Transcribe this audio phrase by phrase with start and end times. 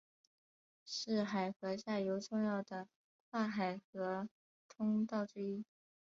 [0.83, 2.87] 是海河下游重要的
[3.29, 4.27] 跨海河
[4.67, 5.63] 通道之一。